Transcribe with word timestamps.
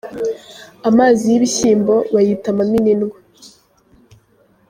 amazi 0.89 1.23
yibishyimbo 1.31 1.95
bayita 2.13 2.47
amamininwa 2.53 3.17